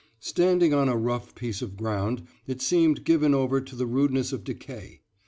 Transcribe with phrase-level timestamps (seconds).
[0.21, 4.43] Standing on a rough piece of ground it seemed given over to the rudeness of
[4.43, 5.01] decay.